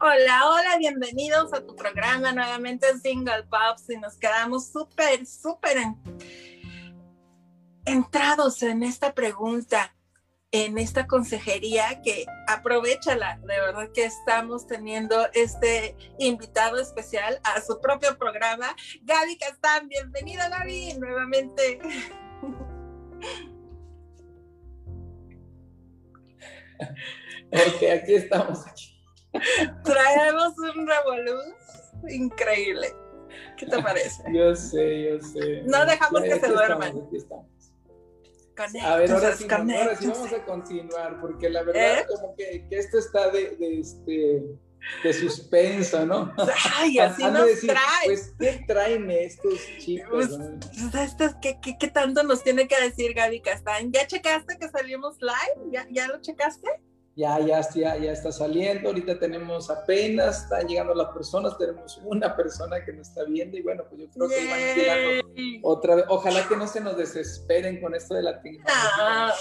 [0.00, 5.76] Hola, hola, bienvenidos a tu programa nuevamente Single Pops y nos quedamos súper, súper
[7.84, 9.96] entrados en esta pregunta,
[10.52, 17.80] en esta consejería que aprovechala, de verdad que estamos teniendo este invitado especial a su
[17.80, 21.80] propio programa, Gaby Castán, bienvenida Gaby nuevamente.
[27.50, 28.62] Ok, aquí estamos.
[29.84, 31.54] Traemos un revoluz
[32.08, 32.94] increíble.
[33.56, 34.22] ¿Qué te parece?
[34.32, 35.62] Yo sé, yo sé.
[35.64, 36.92] No dejamos que se duerman.
[38.82, 42.06] a ver, ahora sí, ahora sí, vamos a continuar, porque la verdad, ¿Eh?
[42.08, 44.42] como que, que, esto está de, de, este,
[45.02, 46.32] de suspenso, ¿no?
[46.76, 48.06] Ay, así nos decir, trae.
[48.06, 50.28] Pues, ¿qué traen estos chicos?
[50.90, 53.92] Pues, pues ¿qué, qué, qué, tanto nos tiene que decir Gaby Castán?
[53.92, 55.70] ¿Ya checaste que salimos live?
[55.70, 56.68] ¿Ya, ya lo checaste?
[57.18, 62.36] Ya, ya, ya, ya está saliendo, ahorita tenemos apenas, están llegando las personas, tenemos una
[62.36, 65.28] persona que nos está viendo y bueno, pues yo creo que van llegando
[65.62, 66.04] otra vez.
[66.08, 69.32] Ojalá que no se nos desesperen con esto de la tecnología.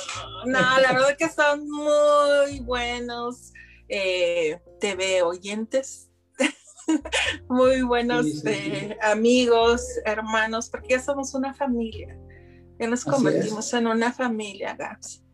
[0.47, 3.53] No, la verdad que son muy buenos
[3.89, 6.09] eh, TV oyentes,
[7.47, 12.17] muy buenos eh, amigos, hermanos, porque ya somos una familia,
[12.79, 15.26] ya nos convertimos en una familia, Gaps.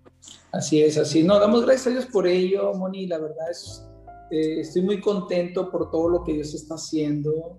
[0.53, 1.23] Así es, así.
[1.23, 3.07] No, damos gracias a Dios por ello, Moni.
[3.07, 3.83] La verdad es,
[4.29, 7.57] eh, estoy muy contento por todo lo que Dios está haciendo,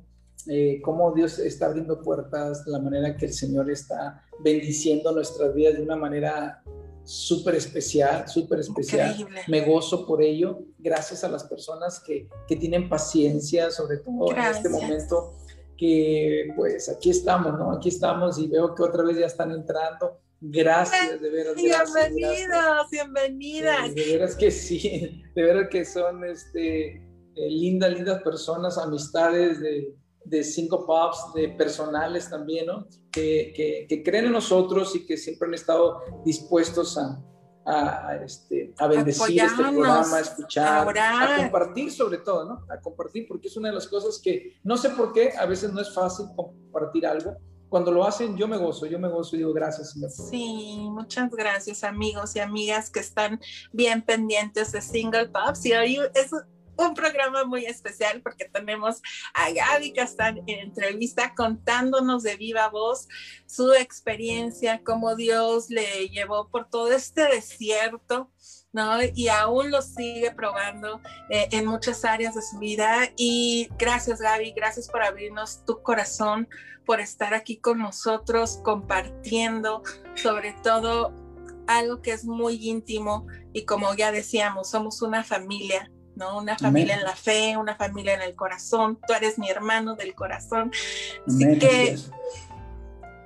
[0.49, 5.75] eh, cómo Dios está abriendo puertas, la manera que el Señor está bendiciendo nuestras vidas
[5.77, 6.63] de una manera
[7.03, 9.11] súper especial, súper especial.
[9.11, 9.41] Increíble.
[9.49, 10.61] Me gozo por ello.
[10.79, 15.35] Gracias a las personas que, que tienen paciencia, sobre todo en este momento,
[15.77, 17.73] que pues aquí estamos, ¿no?
[17.73, 21.55] Aquí estamos y veo que otra vez ya están entrando Gracias, de veras.
[21.57, 23.95] Bienvenidos, bienvenidas.
[23.95, 29.95] De, veras que sí, de veras que son este, eh, lindas, lindas personas, amistades de,
[30.23, 32.87] de cinco pubs, de personales también, ¿no?
[33.11, 37.23] Que, que, creen en nosotros y que siempre han estado dispuestos a,
[37.65, 42.67] a, este, a bendecir este programa, a escuchar, a, compartir sobre todo, ¿no?
[42.69, 45.73] A compartir, porque es una de las cosas que no sé por qué, a veces
[45.73, 47.35] no es fácil compartir algo,
[47.69, 49.95] cuando lo hacen, yo me gozo, yo me gozo y digo gracias.
[50.31, 53.41] Sí, muchas gracias amigos y amigas que están
[53.73, 56.31] bien pendientes de Single Pops y hoy es
[56.77, 59.01] un programa muy especial porque tenemos
[59.35, 63.09] a Gaby Castán en entrevista contándonos de viva voz
[63.47, 68.31] su experiencia, cómo Dios le llevó por todo este desierto
[68.73, 68.99] ¿no?
[69.15, 73.09] Y aún lo sigue probando eh, en muchas áreas de su vida.
[73.17, 76.49] Y gracias, Gaby, gracias por abrirnos tu corazón,
[76.85, 79.83] por estar aquí con nosotros, compartiendo
[80.17, 81.15] sobre todo
[81.67, 86.39] algo que es muy íntimo y como ya decíamos, somos una familia, ¿no?
[86.39, 88.99] Una familia en la fe, una familia en el corazón.
[89.07, 90.71] Tú eres mi hermano del corazón.
[91.27, 91.97] Así que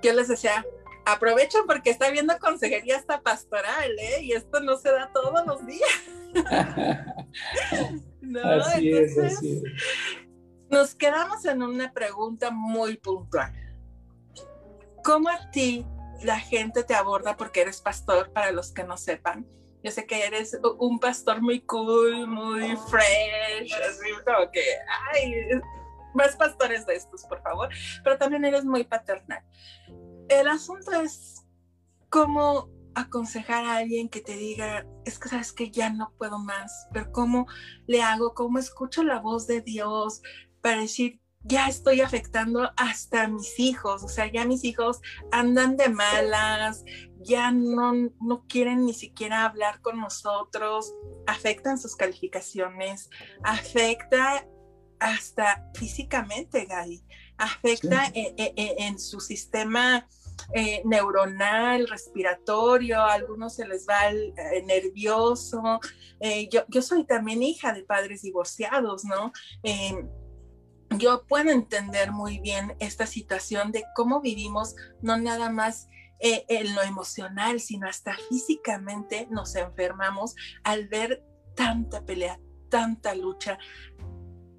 [0.03, 0.65] yo les decía,
[1.05, 4.23] aprovecho porque está viendo consejería hasta pastoral, ¿eh?
[4.23, 5.89] Y esto no se da todos los días.
[8.21, 9.63] no, así es, así es.
[10.71, 13.53] Nos quedamos en una pregunta muy puntual.
[15.03, 15.87] ¿Cómo a ti
[16.23, 19.47] la gente te aborda porque eres pastor, para los que no sepan?
[19.89, 24.63] Yo sé que eres un pastor muy cool, muy fresh, así como que,
[25.15, 25.33] ay,
[26.13, 27.71] más pastores de estos, por favor,
[28.05, 29.43] pero también eres muy paternal.
[30.29, 31.43] El asunto es
[32.11, 36.87] cómo aconsejar a alguien que te diga, es que sabes que ya no puedo más,
[36.93, 37.47] pero cómo
[37.87, 40.21] le hago, cómo escucho la voz de Dios
[40.61, 45.01] para decir, ya estoy afectando hasta a mis hijos, o sea, ya mis hijos
[45.33, 46.85] andan de malas,
[47.21, 50.95] ya no, no quieren ni siquiera hablar con nosotros,
[51.27, 53.09] afectan sus calificaciones,
[53.43, 54.47] afecta
[55.01, 57.03] hasta físicamente, Gaby,
[57.39, 60.07] afecta en, su sistema
[60.53, 65.81] eh, neuronal, respiratorio, a algunos se les va el, eh, nervioso.
[66.21, 69.33] Eh, yo, yo, soy también hija de padres divorciados, ¿no?
[70.97, 75.89] Yo puedo entender muy bien esta situación de cómo vivimos, no nada más
[76.21, 81.25] en lo emocional, sino hasta físicamente nos enfermamos al ver
[81.55, 83.59] tanta pelea, tanta lucha,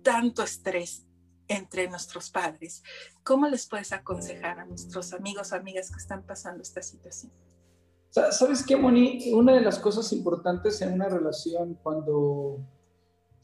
[0.03, 1.05] tanto estrés
[1.47, 2.83] entre nuestros padres.
[3.23, 7.31] ¿Cómo les puedes aconsejar a nuestros amigos, amigas que están pasando esta situación?
[8.09, 9.31] ¿Sabes qué, Moni?
[9.33, 12.59] Una de las cosas importantes en una relación cuando...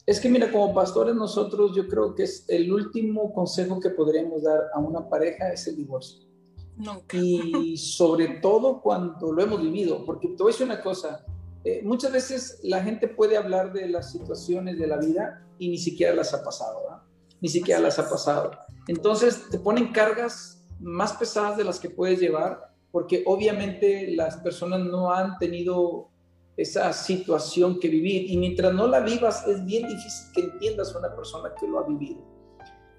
[0.06, 4.44] Es que mira, como pastores nosotros yo creo que es el último consejo que podríamos
[4.44, 6.24] dar a una pareja es el divorcio.
[6.76, 7.16] Nunca.
[7.16, 11.26] Y sobre todo cuando lo hemos vivido, porque te voy a decir una cosa,
[11.64, 15.78] eh, muchas veces la gente puede hablar de las situaciones de la vida y ni
[15.78, 17.02] siquiera las ha pasado, ¿verdad?
[17.40, 18.52] Ni siquiera las ha pasado.
[18.86, 24.80] Entonces te ponen cargas más pesadas de las que puedes llevar, porque obviamente las personas
[24.80, 26.10] no han tenido
[26.56, 30.98] esa situación que vivir y mientras no la vivas es bien difícil que entiendas a
[30.98, 32.24] una persona que lo ha vivido.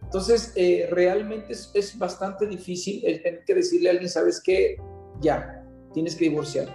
[0.04, 4.78] Entonces, eh, realmente es, bastante difícil el tener que decirle a alguien, sabes qué,
[5.22, 6.74] ya, tienes que divorciarte.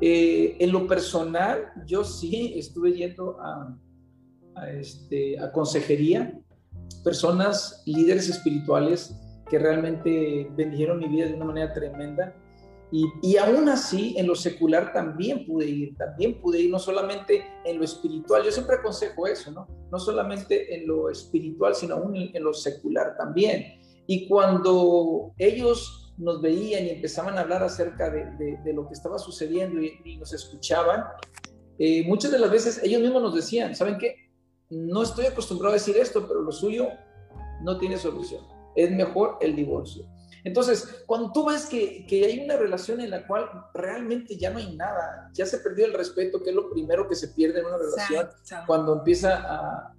[0.00, 3.78] Eh, en lo personal, yo sí estuve yendo a,
[4.56, 6.40] a, este, a consejería,
[7.04, 9.14] personas, líderes espirituales
[9.48, 12.34] que realmente bendijeron mi vida de una manera tremenda
[12.92, 17.78] y, aún así, en lo secular también pude ir, también pude ir, no solamente en
[17.78, 19.66] lo espiritual, yo siempre aconsejo eso, ¿no?
[19.90, 23.80] No solamente en lo espiritual, sino aún en, lo secular también.
[24.06, 29.18] Y cuando ellos nos veían y empezaban a hablar acerca de, de, lo que estaba
[29.18, 31.04] sucediendo y, nos escuchaban,
[31.78, 34.30] eh, muchas de las veces ellos mismos nos decían, ¿saben qué?
[34.70, 36.88] No estoy acostumbrado a decir esto, pero lo suyo
[37.62, 38.44] no tiene solución.
[38.76, 40.06] Es mejor el divorcio.
[40.46, 44.76] Entonces, cuando tú ves que, hay una relación en la cual realmente ya no hay
[44.76, 47.78] nada, ya se perdió el respeto, que es lo primero que se pierde en una
[47.78, 48.28] relación,
[48.64, 49.92] cuando empieza a,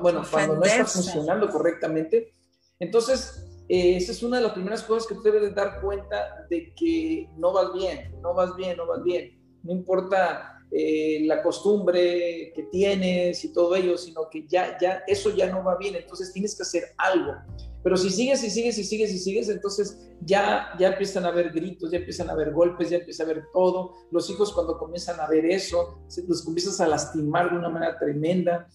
[0.00, 2.32] bueno, cuando no está funcionando correctamente,
[2.78, 6.72] entonces eh, esa es una de las primeras cosas que tú debes dar cuenta de
[6.74, 9.38] que no vas bien, no vas bien, no vas bien.
[9.62, 15.28] No importa eh, la costumbre que tienes y todo ello, sino que ya, ya, eso
[15.28, 17.34] ya no va bien, entonces tienes que hacer algo.
[17.82, 21.50] Pero si sigues y sigues y sigues y sigues, entonces ya, ya empiezan a haber
[21.50, 23.94] gritos, ya empiezan a haber golpes, ya empieza a haber todo.
[24.10, 28.68] Los hijos cuando comienzan a ver eso, los comienzas a lastimar de una manera tremenda.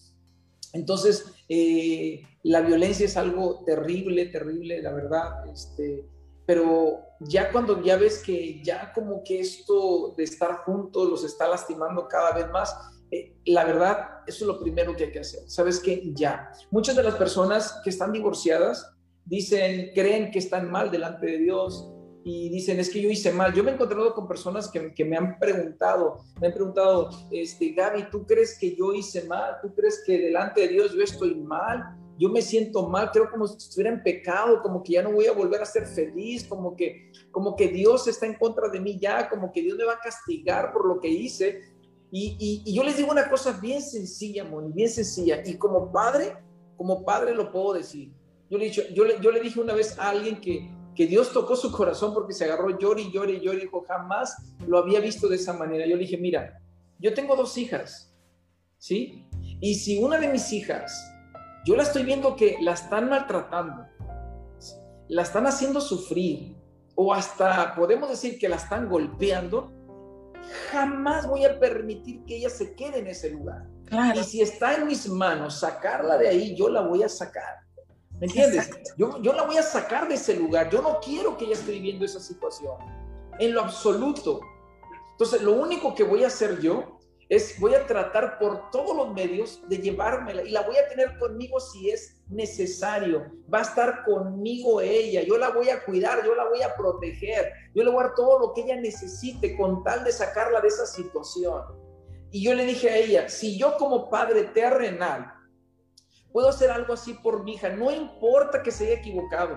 [0.72, 5.46] Entonces, eh, la violencia es algo terrible, terrible, la verdad.
[5.52, 6.08] Este,
[6.44, 11.48] pero ya cuando ya ves que ya como que esto de estar juntos los está
[11.48, 12.74] lastimando cada vez más,
[13.10, 15.48] eh, la verdad, eso es lo primero que hay que hacer.
[15.48, 18.95] Sabes que ya, muchas de las personas que están divorciadas
[19.26, 21.90] dicen, creen que están mal delante de Dios
[22.24, 23.52] y dicen, es que yo hice mal.
[23.52, 27.72] Yo me he encontrado con personas que, que, me han preguntado, me han preguntado, este,
[27.72, 29.56] Gaby, ¿tú crees que yo hice mal?
[29.62, 31.96] ¿Tú crees que delante de Dios yo estoy mal?
[32.18, 35.26] Yo me siento mal, creo como si estuviera en pecado, como que ya no voy
[35.26, 38.98] a volver a ser feliz, como que, como que Dios está en contra de mí
[38.98, 41.60] ya, como que Dios me va a castigar por lo que hice.
[42.10, 45.42] Y, y, yo les digo una cosa bien sencilla, Moni, bien sencilla.
[45.44, 46.36] Y como padre,
[46.76, 48.15] como padre lo puedo decir
[48.48, 51.56] yo le, yo, le, yo le dije una vez a alguien que, que Dios tocó
[51.56, 55.36] su corazón porque se agarró llori, y llori, y dijo, jamás lo había visto de
[55.36, 55.86] esa manera.
[55.86, 56.60] Yo le dije, mira,
[56.98, 58.14] yo tengo dos hijas,
[58.78, 59.28] ¿sí?
[59.60, 60.92] Y si una de mis hijas,
[61.64, 63.86] yo la estoy viendo que la están maltratando,
[65.08, 66.56] la están haciendo sufrir,
[66.94, 69.72] o hasta podemos decir que la están golpeando,
[70.70, 73.66] jamás voy a permitir que ella se quede en ese lugar.
[74.14, 77.65] Y si está en mis manos sacarla de ahí, yo la voy a sacar.
[78.20, 78.70] ¿Me entiendes?
[78.96, 80.70] Yo, yo la voy a sacar de ese lugar.
[80.70, 82.76] Yo no quiero que ella esté viviendo esa situación.
[83.38, 84.40] En lo absoluto.
[85.12, 86.98] Entonces, lo único que voy a hacer yo
[87.28, 91.18] es, voy a tratar por todos los medios de llevármela y la voy a tener
[91.18, 93.26] conmigo si es necesario.
[93.52, 95.22] Va a estar conmigo ella.
[95.22, 97.52] Yo la voy a cuidar, yo la voy a proteger.
[97.74, 100.68] Yo le voy a dar todo lo que ella necesite con tal de sacarla de
[100.68, 101.62] esa situación.
[102.30, 105.35] Y yo le dije a ella, si yo como padre terrenal
[106.36, 109.56] puedo hacer algo así por mi hija, no importa que se haya equivocado,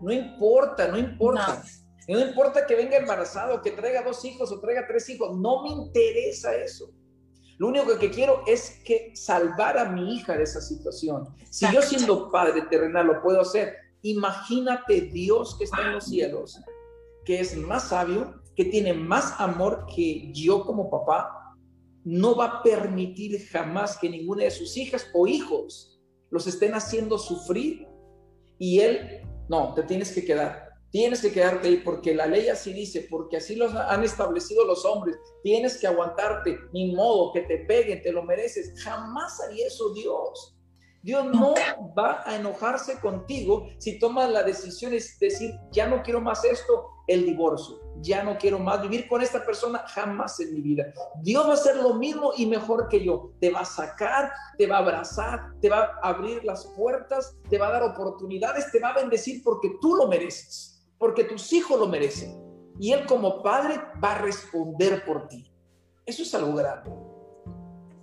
[0.00, 1.62] no importa, no importa.
[2.08, 2.18] No.
[2.18, 6.52] importa que venga embarazado, que traiga dos hijos o traiga tres hijos, no me interesa
[6.56, 6.90] eso.
[7.58, 11.32] Lo único que quiero es que salvar a mi hija de esa situación.
[11.48, 16.60] Si yo siendo padre terrenal lo puedo hacer, imagínate Dios que está en los cielos,
[17.24, 21.54] que es más sabio, que tiene más amor que yo como papá,
[22.02, 25.92] no va a permitir jamás que ninguna de sus hijas o hijos
[26.30, 27.86] los estén haciendo sufrir
[28.58, 32.72] y él, no, te tienes que quedar, tienes que quedarte ahí porque la ley así
[32.72, 37.58] dice, porque así los han establecido los hombres, tienes que aguantarte, ni modo que te
[37.58, 40.56] peguen, te lo mereces, jamás haría eso Dios.
[41.02, 41.54] Dios no
[41.96, 46.88] va a enojarse contigo si tomas la decisión de decir, ya no quiero más esto,
[47.06, 47.85] el divorcio.
[48.02, 50.92] Ya no quiero más vivir con esta persona jamás en mi vida.
[51.22, 53.32] Dios va a hacer lo mismo y mejor que yo.
[53.40, 57.58] Te va a sacar, te va a abrazar, te va a abrir las puertas, te
[57.58, 61.78] va a dar oportunidades, te va a bendecir porque tú lo mereces, porque tus hijos
[61.78, 62.40] lo merecen.
[62.78, 65.50] Y Él como padre va a responder por ti.
[66.04, 66.90] Eso es algo grande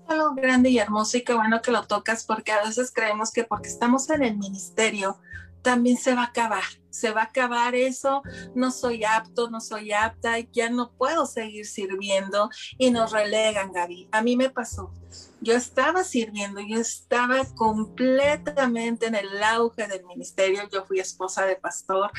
[0.08, 3.44] algo grande y hermoso y qué bueno que lo tocas porque a veces creemos que
[3.44, 5.18] porque estamos en el ministerio
[5.62, 8.22] también se va a acabar se va a acabar eso,
[8.54, 14.10] no soy apto, no soy apta, ya no puedo seguir sirviendo y nos relegan, Gaby.
[14.12, 14.94] A mí me pasó.
[15.42, 21.56] Yo estaba sirviendo, yo estaba completamente en el auge del ministerio, yo fui esposa de
[21.56, 22.12] pastor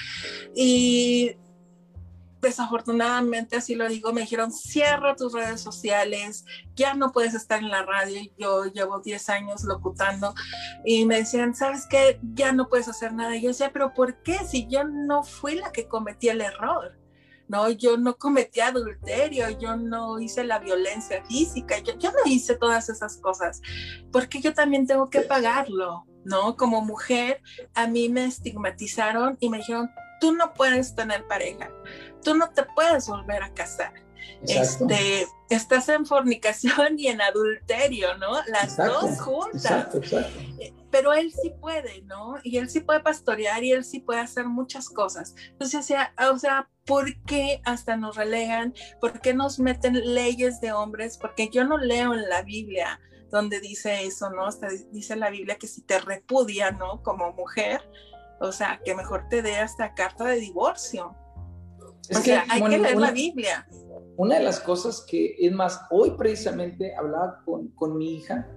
[0.54, 1.37] y
[2.44, 6.44] desafortunadamente, así lo digo, me dijeron, cierra tus redes sociales,
[6.76, 8.20] ya no puedes estar en la radio.
[8.38, 10.34] Yo llevo 10 años locutando
[10.84, 12.20] y me decían, ¿sabes qué?
[12.34, 13.36] Ya no puedes hacer nada.
[13.36, 14.38] Y yo decía, pero ¿por qué?
[14.46, 16.96] Si yo no fui la que cometí el error.
[17.46, 22.56] No, yo no cometí adulterio, yo no hice la violencia física, yo, yo no hice
[22.56, 23.60] todas esas cosas,
[24.10, 26.56] porque yo también tengo que pagarlo, ¿no?
[26.56, 27.42] Como mujer,
[27.74, 29.90] a mí me estigmatizaron y me dijeron,
[30.21, 31.71] tú no puedes tener pareja,
[32.23, 33.92] tú no te puedes volver a casar.
[34.47, 38.42] Este, estás en fornicación y en adulterio, ¿no?
[38.49, 39.88] Las dos juntas.
[40.59, 42.37] Eh, pero él sí puede, ¿no?
[42.42, 45.35] Y él sí puede pastorear y él sí puede hacer muchas cosas.
[45.52, 48.75] Entonces, o sea, o sea, ¿por qué hasta nos relegan?
[49.00, 51.18] ¿Por qué nos meten leyes de hombres?
[51.18, 54.47] Porque yo no leo en la Biblia donde dice eso, ¿no?
[54.47, 57.02] Hasta dice la Biblia que si te repudia, ¿no?
[57.02, 57.80] Como mujer,
[58.40, 61.14] o sea, que mejor te dé hasta carta de divorcio.
[62.08, 63.66] Es o que, sea, hay que leer la Biblia.
[64.16, 68.48] Una de las cosas que, es más, hoy precisamente hablaba con, con mi hija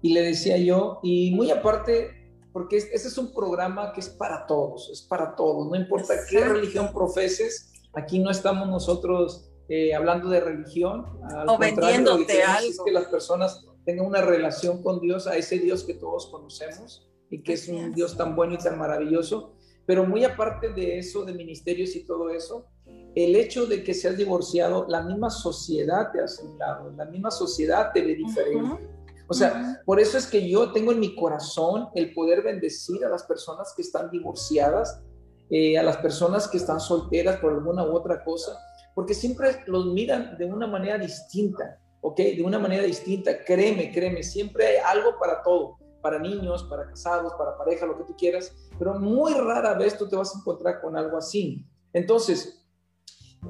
[0.00, 2.10] y le decía yo, y muy aparte,
[2.52, 6.44] porque este es un programa que es para todos, es para todos, no importa qué
[6.44, 11.06] religión profeses, aquí no estamos nosotros eh, hablando de religión,
[11.46, 12.68] o vendiéndote algo.
[12.68, 17.08] Es que las personas tengan una relación con Dios, a ese Dios que todos conocemos
[17.34, 19.54] y que es un Dios tan bueno y tan maravilloso.
[19.86, 22.66] Pero muy aparte de eso, de ministerios y todo eso,
[23.14, 27.90] el hecho de que seas divorciado, la misma sociedad te ha aceptado, la misma sociedad
[27.92, 28.88] te ve diferente.
[29.26, 33.08] O sea, por eso es que yo tengo en mi corazón el poder bendecir a
[33.08, 35.02] las personas que están divorciadas,
[35.50, 38.58] eh, a las personas que están solteras por alguna u otra cosa,
[38.94, 42.16] porque siempre los miran de una manera distinta, ¿ok?
[42.16, 47.32] De una manera distinta, créeme, créeme, siempre hay algo para todo para niños, para casados,
[47.38, 50.82] para pareja, lo que tú quieras, pero muy rara vez tú te vas a encontrar
[50.82, 51.64] con algo así.
[51.94, 52.62] Entonces,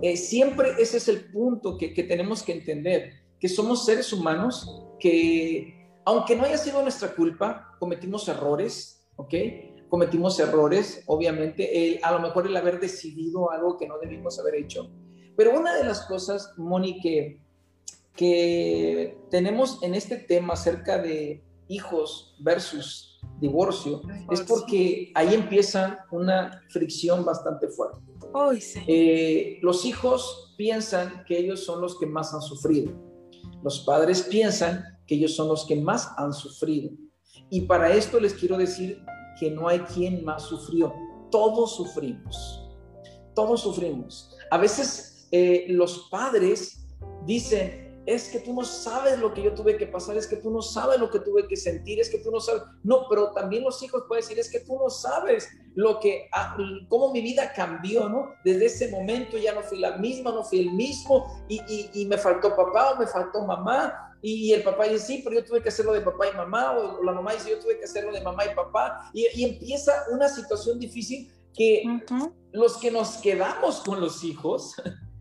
[0.00, 4.86] eh, siempre ese es el punto que, que tenemos que entender, que somos seres humanos
[5.00, 9.34] que, aunque no haya sido nuestra culpa, cometimos errores, ¿ok?
[9.88, 14.54] Cometimos errores, obviamente, el, a lo mejor el haber decidido algo que no debimos haber
[14.54, 14.92] hecho.
[15.36, 17.40] Pero una de las cosas, Moni, que,
[18.14, 26.62] que tenemos en este tema acerca de hijos versus divorcio, es porque ahí empieza una
[26.70, 27.98] fricción bastante fuerte.
[28.86, 32.92] Eh, los hijos piensan que ellos son los que más han sufrido.
[33.62, 36.90] Los padres piensan que ellos son los que más han sufrido.
[37.50, 39.02] Y para esto les quiero decir
[39.38, 40.92] que no hay quien más sufrió.
[41.30, 42.68] Todos sufrimos.
[43.34, 44.36] Todos sufrimos.
[44.50, 46.86] A veces eh, los padres
[47.26, 50.50] dicen, es que tú no sabes lo que yo tuve que pasar, es que tú
[50.50, 52.62] no sabes lo que tuve que sentir, es que tú no sabes.
[52.82, 56.56] No, pero también los hijos pueden decir, es que tú no sabes lo que, ah,
[56.88, 58.32] cómo mi vida cambió, ¿no?
[58.44, 61.60] Desde ese momento ya no fui la misma, no fui el mismo, y,
[61.94, 65.44] y, me faltó papá o me faltó mamá, y el papá dice, sí, pero yo
[65.44, 68.12] tuve que hacerlo de papá y mamá, o la mamá dice, yo tuve que hacerlo
[68.12, 71.84] de mamá y papá, y, y empieza una situación difícil que
[72.52, 74.74] los que nos quedamos con los hijos,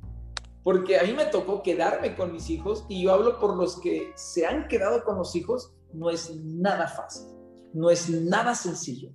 [0.64, 4.14] porque a mí me tocó quedarme con mis hijos y yo hablo por los que
[4.16, 7.28] se han quedado con los hijos, no es nada fácil,
[7.74, 9.12] no es nada sencillo.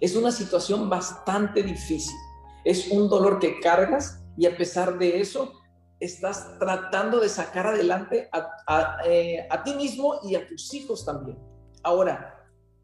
[0.00, 2.16] Es una situación bastante difícil,
[2.64, 5.52] es un dolor que cargas y a pesar de eso
[6.00, 11.38] estás tratando de sacar adelante a, eh, a ti mismo y a tus hijos también.
[11.82, 12.34] Ahora,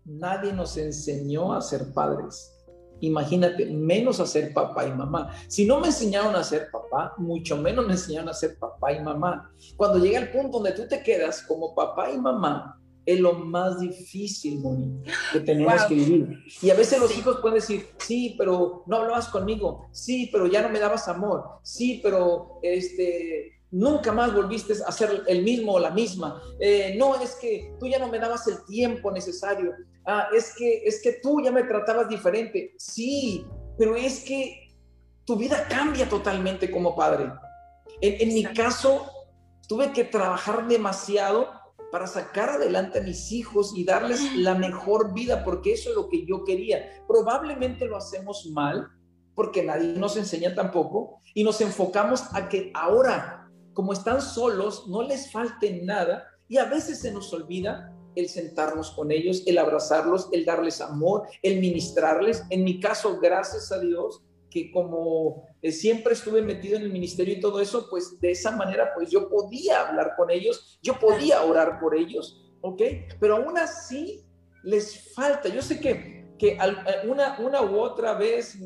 [0.04, 2.53] nadie nos enseñó a ser padres
[3.00, 5.34] Imagínate, menos a ser papá y mamá.
[5.48, 9.00] Si no me enseñaron a ser papá, mucho menos me enseñaron a ser papá y
[9.00, 9.52] mamá.
[9.76, 13.80] Cuando llega el punto donde tú te quedas como papá y mamá, es lo más
[13.80, 16.38] difícil, Moni, que tenemos que vivir.
[16.62, 20.62] Y a veces los hijos pueden decir, sí, pero no hablabas conmigo, sí, pero ya
[20.62, 25.80] no me dabas amor, sí, pero este, nunca más volviste a ser el mismo o
[25.80, 26.40] la misma.
[26.60, 29.72] Eh, no, es que tú ya no me dabas el tiempo necesario
[30.06, 32.74] ah, es que, es que tú ya me tratabas diferente.
[32.78, 33.44] Sí,
[33.76, 34.68] pero es que
[35.24, 37.32] tu vida cambia totalmente como padre.
[38.00, 39.10] En, en mi caso,
[39.68, 41.48] tuve que trabajar demasiado
[41.90, 46.08] para sacar adelante a mis hijos y darles la mejor vida, porque eso es lo
[46.08, 47.04] que yo quería.
[47.06, 48.88] Probablemente lo hacemos mal,
[49.34, 53.43] porque nadie nos enseña tampoco, y nos enfocamos a que ahora,
[53.74, 58.92] como están solos, no les falte nada, y a veces se nos olvida el sentarnos
[58.92, 62.44] con ellos, el abrazarlos, el darles amor, el ministrarles.
[62.50, 67.34] En mi caso, gracias a Dios, que como eh, siempre estuve metido en el ministerio
[67.34, 71.42] y todo eso, pues de esa manera, pues yo podía hablar con ellos, yo podía
[71.42, 72.80] orar por ellos, ¿ok?
[73.18, 74.24] Pero aún así
[74.62, 78.56] les falta, yo sé que, que eh, una, una u otra vez,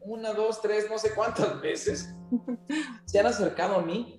[0.00, 2.08] una, dos, tres, no sé cuántas veces,
[3.04, 4.17] se han acercado a mí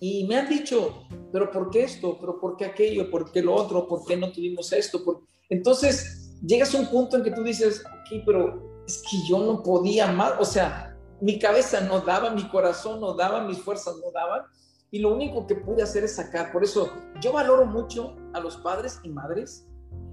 [0.00, 2.16] y me han dicho, pero ¿por qué esto?
[2.18, 3.10] ¿Pero por qué aquello?
[3.10, 3.86] ¿Por qué lo otro?
[3.86, 5.02] ¿Por qué no tuvimos esto?
[5.50, 9.62] Entonces, llegas a un punto en que tú dices, ok, pero es que yo no
[9.62, 14.10] podía más, o sea, mi cabeza no daba, mi corazón no daba, mis fuerzas no
[14.10, 14.42] daban,
[14.90, 16.50] y lo único que pude hacer es sacar.
[16.50, 16.90] Por eso
[17.20, 19.66] yo valoro mucho a los padres y madres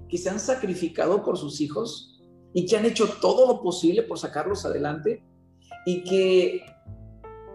[0.08, 2.20] que se han sacrificado por sus hijos
[2.52, 5.24] y que han hecho todo lo posible por sacarlos adelante
[5.86, 6.62] y que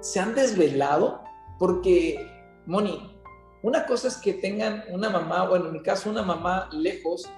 [0.02, 1.22] se han desvelado
[1.60, 2.30] porque,
[2.66, 3.14] Moni,
[3.62, 7.30] una cosa es que tengan una mamá, o en mi caso una mamá lejos,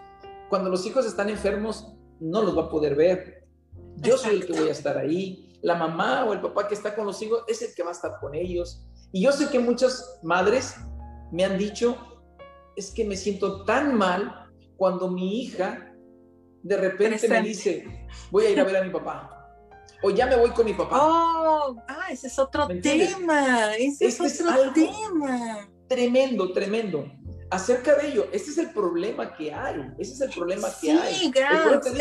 [0.50, 3.48] cuando los hijos están enfermos no los va a poder ver.
[3.98, 5.53] Yo soy el que voy a estar ahí.
[5.62, 7.93] La mamá o el papá que está con los hijos es el que va a
[7.93, 8.86] estar con ellos.
[9.12, 10.75] Y yo sé que muchas madres
[11.31, 11.98] me han dicho,
[12.75, 15.93] es que me siento tan mal cuando mi hija
[16.63, 19.34] de repente me dice, voy a ir a ver a mi papá
[20.05, 21.00] o ya me voy con mi papá.
[21.01, 23.75] Oh, ah, ese es otro tema.
[23.75, 25.67] Ese es este otro tema.
[25.88, 27.12] Tremendo, tremendo.
[27.50, 29.81] Acerca de ello, ese es el problema que hay.
[29.97, 31.15] Ese es el problema que hay.
[31.15, 31.97] Sí, gracias.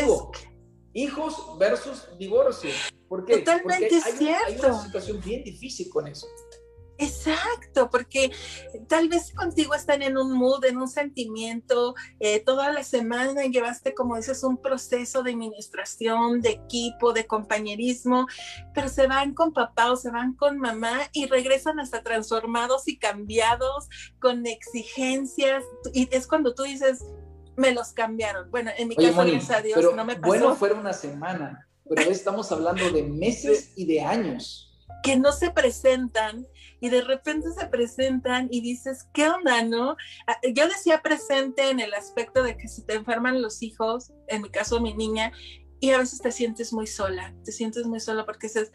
[0.93, 2.69] hijos versus divorcio.
[3.09, 3.39] ¿Por qué?
[3.39, 4.45] Totalmente Porque hay, cierto.
[4.45, 6.27] hay una situación bien difícil con eso.
[6.97, 8.31] Exacto, porque
[8.87, 13.93] tal vez contigo están en un mood, en un sentimiento, eh, toda la semana llevaste,
[13.93, 18.27] como dices, un proceso de administración, de equipo, de compañerismo,
[18.73, 22.97] pero se van con papá o se van con mamá y regresan hasta transformados y
[22.97, 23.89] cambiados,
[24.19, 27.03] con exigencias, y es cuando tú dices,
[27.57, 28.49] me los cambiaron.
[28.51, 30.27] Bueno, en mi caso, gracias a Dios, no me pasó.
[30.27, 34.71] Bueno, fuera una semana, pero estamos hablando de meses y de años
[35.05, 36.47] que no se presentan
[36.79, 39.95] y de repente se presentan y dices, ¿qué onda, no?
[40.27, 44.41] Ah, yo decía presente en el aspecto de que se te enferman los hijos, en
[44.41, 45.31] mi caso mi niña,
[45.79, 48.71] y a veces te sientes muy sola, te sientes muy sola porque dices,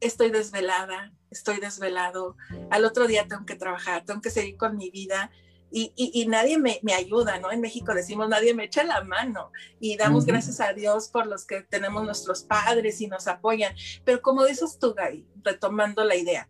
[0.00, 2.36] estoy desvelada, estoy desvelado,
[2.70, 5.30] al otro día tengo que trabajar, tengo que seguir con mi vida
[5.76, 7.50] y, nadie me, ayuda, ¿no?
[7.50, 11.46] En México decimos, nadie me echa la mano y damos gracias a Dios por los
[11.46, 13.74] que tenemos nuestros padres y nos apoyan.
[14.04, 16.48] Pero como dices tú, Gaby, retomando la idea,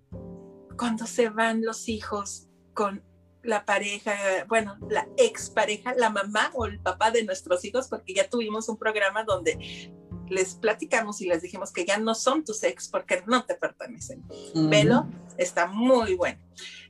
[0.76, 3.02] cuando se van los hijos con
[3.42, 4.14] la pareja,
[4.48, 8.78] bueno, la expareja, la mamá o el papá de nuestros hijos, porque ya tuvimos un
[8.78, 9.92] programa donde
[10.28, 14.24] les platicamos y les dijimos que ya no son tus ex porque no te pertenecen.
[14.54, 15.06] Velo,
[15.36, 16.40] está muy bueno.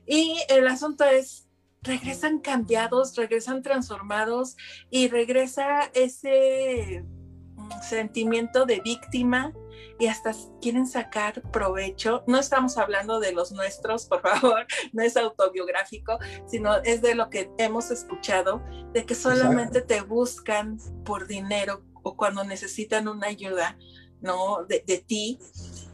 [0.05, 1.47] Y el asunto es,
[1.81, 4.55] regresan cambiados, regresan transformados
[4.89, 7.03] y regresa ese
[7.87, 9.53] sentimiento de víctima
[9.99, 12.23] y hasta quieren sacar provecho.
[12.27, 17.29] No estamos hablando de los nuestros, por favor, no es autobiográfico, sino es de lo
[17.29, 18.61] que hemos escuchado,
[18.93, 23.77] de que solamente te buscan por dinero o cuando necesitan una ayuda,
[24.21, 24.65] ¿no?
[24.65, 25.39] De, de ti.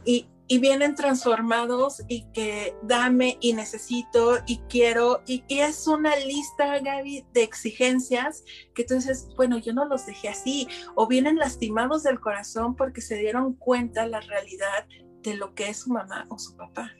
[0.04, 6.78] Y, y vienen transformados y que dame y necesito y quiero y, es una lista,
[6.78, 12.02] Gaby, de exigencias que tú dices, bueno, yo no los dejé así o vienen lastimados
[12.02, 14.84] del corazón porque se dieron cuenta la realidad
[15.22, 16.90] de lo que es su mamá o su papá.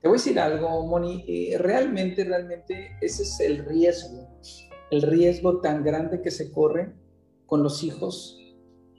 [0.00, 4.38] Te voy a decir algo, Moni, eh, realmente, realmente ese es el riesgo,
[4.92, 6.94] el riesgo tan grande que se corre
[7.44, 8.38] con los hijos,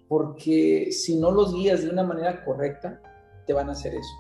[0.10, 3.02] porque si no los guías de una manera correcta,
[3.50, 4.16] te van a hacer eso.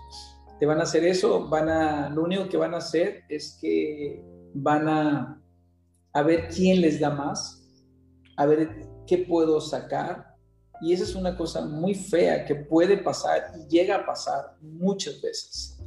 [0.59, 4.25] Te van a hacer eso, van a, lo único que van a hacer es que
[4.55, 5.39] van a,
[6.13, 7.63] a ver quién les da más,
[8.37, 10.35] a ver qué puedo sacar.
[10.81, 15.21] Y esa es una cosa muy fea que puede pasar y llega a pasar muchas
[15.21, 15.77] veces.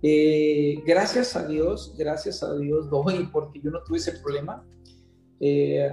[0.00, 4.64] Eh, gracias a Dios, gracias a Dios doy porque yo no tuve ese problema.
[5.40, 5.90] Eh,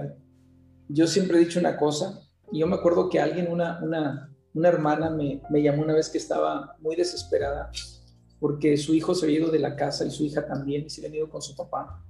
[0.88, 4.68] yo siempre he dicho una cosa, y yo me acuerdo que alguien, una, una, una
[4.70, 7.70] hermana me, llamó una vez que estaba muy desesperada
[8.40, 11.18] porque su hijo se había ido de la casa y su hija también se había
[11.18, 12.04] ido con su papá.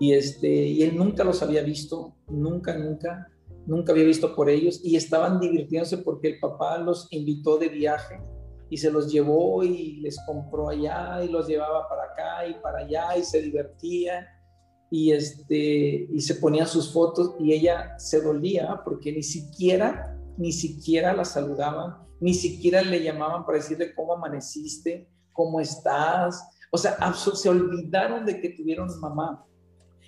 [0.00, 3.28] Y, este, y él nunca los había visto, nunca, nunca,
[3.66, 8.20] nunca había visto por ellos y estaban divirtiéndose porque el papá los invitó de viaje
[8.68, 12.78] y se los llevó y les compró allá y los llevaba para acá y para
[12.80, 14.26] allá y se divertían
[14.90, 20.52] y, este, y se ponían sus fotos y ella se dolía porque ni siquiera ni
[20.52, 26.42] siquiera la saludaban, ni siquiera le llamaban para decirle cómo amaneciste, cómo estás.
[26.70, 29.44] O sea, se olvidaron de que tuvieron mamá.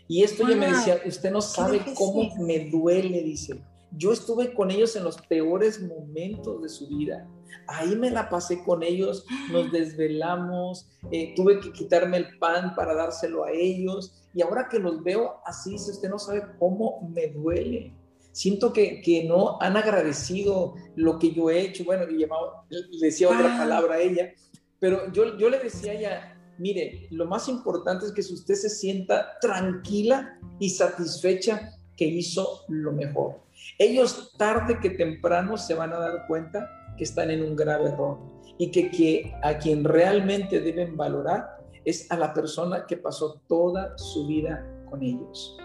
[0.08, 3.60] Y esto ella me decía, usted no sabe cómo me duele, dice.
[3.92, 7.28] Yo estuve con ellos en los peores momentos de su vida.
[7.68, 12.94] Ahí me la pasé con ellos, nos desvelamos, eh, tuve que quitarme el pan para
[12.94, 14.28] dárselo a ellos.
[14.34, 17.94] Y ahora que los veo así, si usted no sabe cómo me duele.
[18.37, 21.85] Siento que, que no han agradecido lo que yo he hecho.
[21.85, 24.35] Bueno, y llamaba, le decía otra palabra a ella,
[24.79, 28.53] pero yo, yo le decía a ella, mire, lo más importante es que si usted
[28.53, 33.40] se sienta tranquila y satisfecha que hizo lo mejor.
[33.79, 36.68] Ellos tarde que temprano se van a dar cuenta
[36.99, 38.18] que están en un grave error
[38.59, 43.96] y que, que a quien realmente deben valorar es a la persona que pasó toda
[43.96, 45.57] su vida con ellos.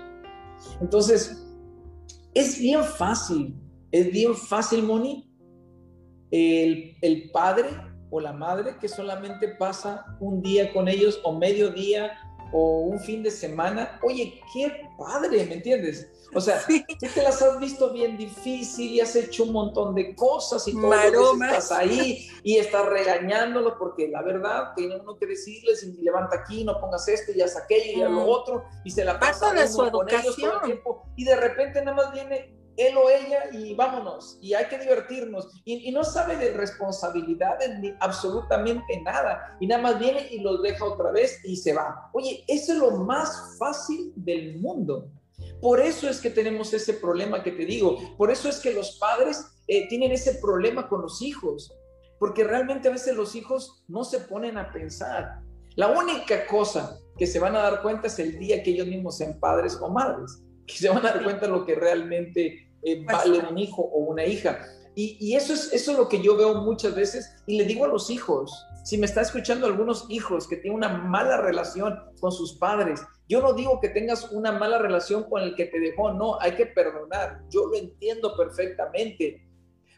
[0.80, 1.51] Entonces,
[2.34, 3.56] es bien fácil,
[3.92, 5.30] es bien fácil, Moni,
[6.32, 7.70] el, el padre
[8.10, 12.12] o la madre que solamente pasa un día con ellos o medio día
[12.52, 14.00] o un fin de semana.
[14.04, 16.08] Oye, qué padre, ¿me entiendes?
[16.34, 16.86] O sea, sí.
[16.86, 21.34] te las has visto bien difícil y has hecho un montón de cosas y todo
[21.44, 26.64] estás ahí y estás regañándolo porque la verdad tiene uno que decirles y levanta aquí,
[26.64, 29.68] no pongas esto y haz aquello y haz lo otro y se la pasa de
[29.68, 30.62] su educación.
[30.64, 34.78] tiempo y de repente nada más viene él o ella y vámonos, y hay que
[34.78, 40.62] divertirnos, y, no sabe de responsabilidades ni absolutamente nada, y nada más viene y los
[40.62, 42.10] deja otra vez y se va.
[42.14, 45.10] Oye, eso es lo más fácil del mundo.
[45.62, 48.98] Por eso es que tenemos ese problema que te digo, por eso es que los
[48.98, 51.74] padres eh, tienen ese problema con los hijos,
[52.20, 55.42] porque realmente a veces los hijos no se ponen a pensar.
[55.76, 59.18] La única cosa que se van a dar cuenta es el día que ellos mismos
[59.18, 63.04] sean padres o madres que se van a dar cuenta de lo que realmente eh,
[63.04, 64.66] pues vale un hijo o una hija.
[64.96, 67.86] Y, y, eso, es, eso es lo que yo veo muchas veces y le digo
[67.86, 72.32] a los hijos, si me está escuchando algunos hijos que tienen una mala relación con
[72.32, 76.12] sus padres, yo no digo que tengas una mala relación con el que te dejó,
[76.12, 79.48] no, hay que perdonar, yo lo entiendo perfectamente,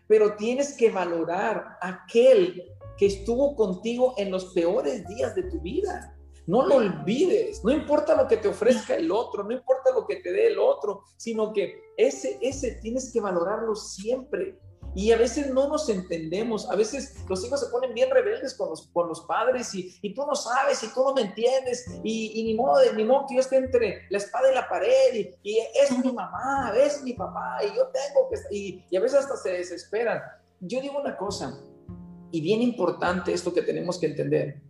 [0.07, 2.63] pero tienes que valorar aquel
[2.97, 6.12] que estuvo contigo en los peores días de tu vida.
[6.45, 10.17] No lo olvides, no importa lo que te ofrezca el otro, no importa lo que
[10.17, 14.59] te dé el otro, sino que ese, ese tienes que valorarlo siempre.
[14.95, 18.69] Y a veces no nos entendemos, a veces los hijos se ponen bien rebeldes con
[18.69, 22.39] los, con los padres y, y tú no sabes y tú no me entiendes y,
[22.39, 25.15] y ni, modo de, ni modo que yo esté entre la espada y la pared
[25.15, 28.55] y, y es mi mamá, es mi papá y yo tengo que...
[28.55, 30.21] Y, y a veces hasta se desesperan.
[30.59, 31.59] Yo digo una cosa,
[32.31, 34.61] y bien importante esto que tenemos que entender,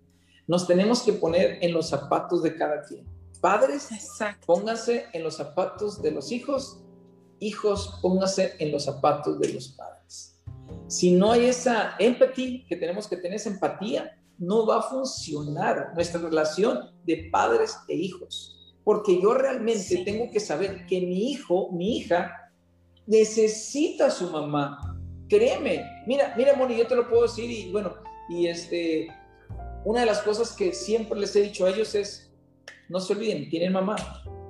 [0.48, 3.06] nos tenemos que poner en los zapatos de cada quien.
[3.42, 4.46] Padres, Exacto.
[4.46, 6.82] pónganse en los zapatos de los hijos,
[7.40, 10.40] hijos, pónganse en los zapatos de los padres.
[10.88, 15.92] Si no hay esa empatía, que tenemos que tener esa empatía, no va a funcionar
[15.96, 18.76] nuestra relación de padres e hijos.
[18.84, 20.04] Porque yo realmente sí.
[20.04, 22.52] tengo que saber que mi hijo, mi hija,
[23.08, 25.00] necesita a su mamá.
[25.30, 25.86] Créeme.
[26.06, 27.94] Mira, mira, Moni, yo te lo puedo decir y bueno,
[28.30, 29.08] y este,
[29.86, 32.34] una de las cosas que siempre les he dicho a ellos es,
[32.90, 33.96] no se olviden, tienen mamá.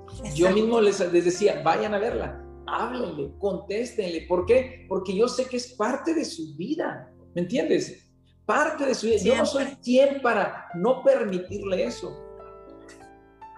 [0.10, 0.36] Exacto.
[0.36, 4.26] Yo mismo les, les, decía, vayan a verla, háblenle, contéstenle.
[4.28, 4.86] ¿Por qué?
[4.88, 8.12] Porque yo sé que es parte de su vida, ¿me entiendes?
[8.46, 9.19] Parte de su vida.
[9.19, 9.38] Siempre.
[9.38, 12.15] Yo no soy quien para no permitirle eso.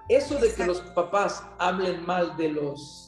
[0.07, 3.05] Eso de que los papás hablen mal de los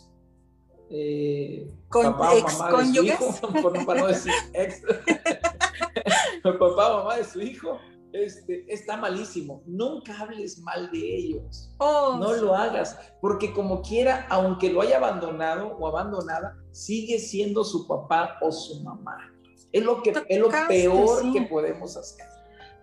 [0.89, 4.81] eh, Con, papá o mamá de su hijo, para no decir ex,
[6.43, 7.79] papá o mamá de su hijo,
[8.23, 9.63] este, está malísimo.
[9.65, 11.69] Nunca hables mal de ellos.
[11.77, 17.63] Oh, no lo hagas, porque como quiera, aunque lo haya abandonado o abandonada, sigue siendo
[17.63, 19.33] su papá o su mamá.
[19.71, 21.33] Es lo, que, es lo peor sí.
[21.33, 22.25] que podemos hacer.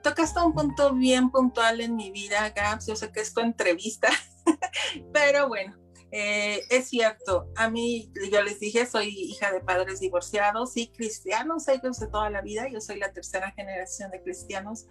[0.02, 2.86] Tocaste un punto bien puntual en mi vida, Gabs.
[2.86, 4.08] Yo sé que es tu entrevista,
[5.12, 5.74] pero bueno,
[6.16, 11.66] eh, es cierto, a mí, yo les dije, soy hija de padres divorciados y cristianos,
[11.66, 14.86] ellos de toda la vida, yo soy la tercera generación de cristianos,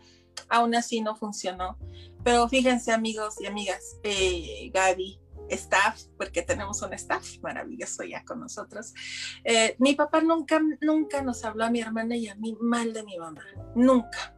[0.50, 1.78] aún así no funcionó.
[2.24, 5.20] Pero fíjense amigos y amigas, eh, Gaby,
[5.50, 8.94] staff, porque tenemos un staff maravilloso ya con nosotros.
[9.44, 13.04] Eh, mi papá nunca, nunca nos habló a mi hermana y a mí mal de
[13.04, 13.44] mi mamá,
[13.76, 14.34] nunca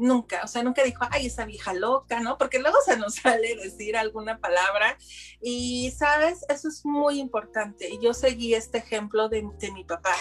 [0.00, 2.38] nunca, o sea, nunca dijo, ay, esa vieja loca, ¿no?
[2.38, 4.96] Porque luego se nos sale decir alguna palabra
[5.40, 6.44] y, ¿sabes?
[6.48, 7.88] Eso es muy importante.
[7.90, 10.14] Y yo seguí este ejemplo de, de mi papá.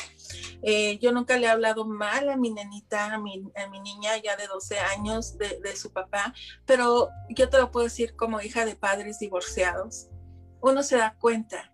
[0.62, 4.18] Eh, yo nunca le he hablado mal a mi nenita, a mi, a mi niña
[4.18, 6.34] ya de 12 años de, de su papá,
[6.66, 10.10] pero yo te lo puedo decir como hija de padres divorciados.
[10.62, 11.72] Uno se da cuenta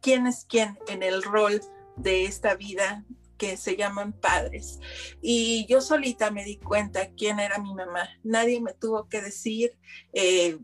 [0.00, 1.60] quién es quién en el rol
[1.96, 3.04] de esta vida
[3.40, 4.78] que se llaman padres.
[5.22, 8.06] Y yo solita me di cuenta quién era mi mamá.
[8.22, 9.78] Nadie me tuvo que decir,
[10.12, 10.58] eh,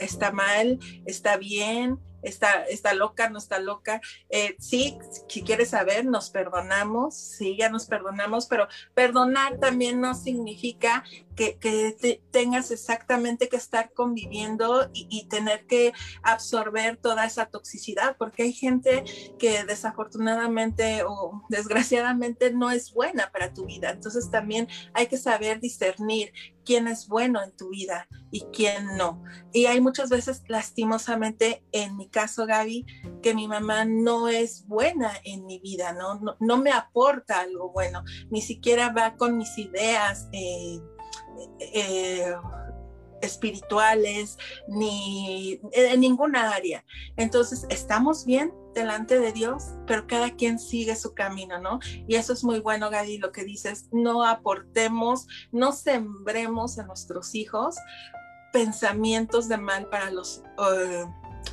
[0.00, 4.00] está mal, está bien, está, está loca, no está loca.
[4.30, 10.12] Eh, sí, si quieres saber, nos perdonamos, sí, ya nos perdonamos, pero perdonar también no
[10.14, 11.04] significa
[11.38, 18.52] que, tengas exactamente que estar conviviendo y, tener que absorber toda esa toxicidad, porque hay
[18.52, 19.04] gente
[19.38, 23.90] que desafortunadamente o desgraciadamente no es buena para tu vida.
[23.90, 26.32] Entonces también hay que saber discernir
[26.64, 29.22] quién es bueno en tu vida y quién no.
[29.52, 32.84] Y hay muchas veces, lastimosamente, en mi caso, Gaby,
[33.22, 38.02] que mi mamá no es buena en mi vida, no, no, me aporta algo bueno,
[38.30, 40.28] ni siquiera va con mis ideas.
[40.32, 40.80] Eh,
[41.58, 42.34] eh,
[43.20, 46.84] espirituales ni en ninguna área.
[47.16, 51.80] Entonces, estamos bien delante de Dios, pero cada quien sigue su camino, ¿no?
[52.06, 57.34] Y eso es muy bueno, Gadi, lo que dices, no aportemos, no sembremos en nuestros
[57.34, 57.76] hijos
[58.52, 60.42] pensamientos de mal para los,
[60.74, 61.04] eh,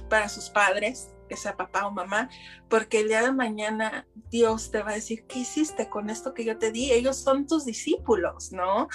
[0.10, 2.30] para sus padres, que sea papá o mamá,
[2.69, 6.45] porque el día de mañana Dios te va a decir, ¿qué hiciste con esto que
[6.45, 6.91] yo te di?
[6.91, 8.88] Ellos son tus discípulos, ¿no?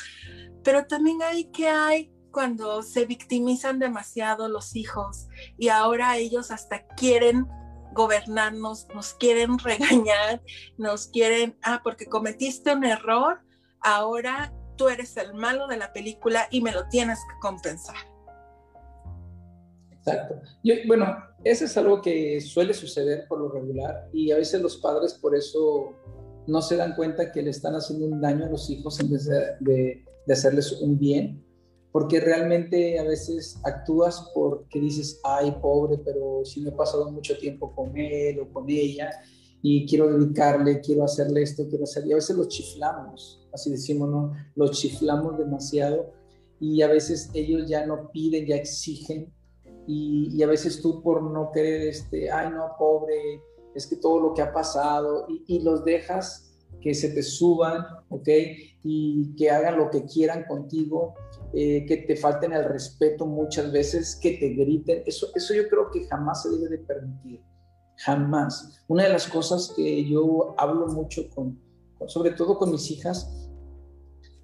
[0.62, 6.86] Pero también hay que hay cuando se victimizan demasiado los hijos y ahora ellos hasta
[6.86, 7.46] quieren
[7.92, 10.42] gobernarnos, nos quieren regañar,
[10.78, 13.40] nos quieren, ah, porque cometiste un error,
[13.80, 17.96] ahora tú eres el malo de la película y me lo tienes que compensar.
[19.90, 20.40] Exacto.
[20.86, 25.12] bueno, eso es algo que suele suceder por lo regular y a veces los padres
[25.14, 25.94] por eso
[26.46, 29.26] no se dan cuenta que le están haciendo un daño a los hijos en vez
[29.26, 31.44] de, de hacerles un bien,
[31.92, 37.36] porque realmente a veces actúas porque dices, ay, pobre, pero si me he pasado mucho
[37.38, 39.10] tiempo con él o con ella
[39.62, 44.08] y quiero dedicarle, quiero hacerle esto, quiero hacer, y a veces los chiflamos, así decimos,
[44.08, 44.32] ¿no?
[44.54, 46.12] Los chiflamos demasiado
[46.60, 49.32] y a veces ellos ya no piden, ya exigen
[49.86, 53.42] y, a veces tú por no querer, este, ay no, pobre,
[53.74, 56.49] es que todo lo que ha pasado y, los dejas
[56.80, 58.28] que se te suban, ¿ok?
[58.82, 61.14] Y que hagan lo que quieran contigo,
[61.52, 65.02] eh, que te falten el respeto muchas veces, que te griten.
[65.06, 67.42] Eso, eso yo creo que jamás se debe de permitir,
[67.96, 68.82] jamás.
[68.88, 71.58] Una de las cosas que yo hablo mucho con
[72.06, 73.30] sobre todo con mis hijas,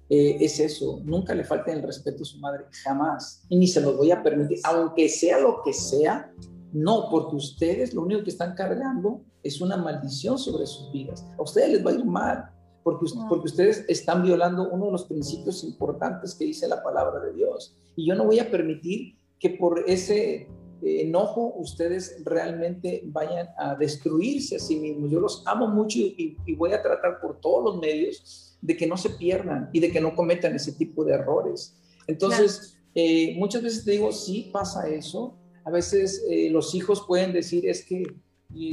[0.09, 3.81] eh, es eso, nunca le falten el respeto a su madre, jamás, y ni se
[3.81, 6.31] lo voy a permitir, aunque sea lo que sea,
[6.73, 11.41] no, porque ustedes lo único que están cargando es una maldición sobre sus vidas, a
[11.41, 12.49] ustedes les va a ir mal,
[12.83, 17.33] porque, porque ustedes están violando uno de los principios importantes que dice la palabra de
[17.33, 20.47] Dios, y yo no voy a permitir que por ese
[20.81, 25.11] eh, enojo ustedes realmente vayan a destruirse a sí mismos.
[25.11, 28.87] Yo los amo mucho y, y voy a tratar por todos los medios de que
[28.87, 31.75] no se pierdan y de que no cometan ese tipo de errores.
[32.07, 35.37] Entonces, eh, muchas veces te digo, sí pasa eso.
[35.67, 38.05] A veces eh, los hijos pueden decir, es que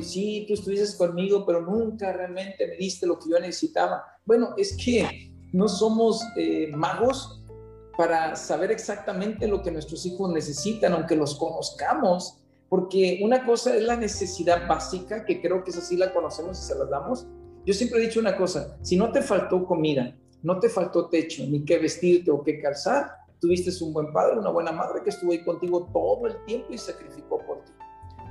[0.04, 4.04] sí, tú estuviste conmigo, pero nunca realmente me diste lo que yo necesitaba.
[4.24, 7.42] Bueno, es que no somos eh, magos
[7.98, 13.82] para saber exactamente lo que nuestros hijos necesitan, aunque los conozcamos, porque una cosa es
[13.82, 17.26] la necesidad básica, que creo que esa sí la conocemos y se la damos,
[17.66, 21.42] yo siempre he dicho una cosa, si no te faltó comida, no te faltó techo,
[21.44, 25.32] ni qué vestirte o qué calzar, tuviste un buen padre, una buena madre que estuvo
[25.32, 27.72] ahí contigo todo el tiempo y sacrificó por ti.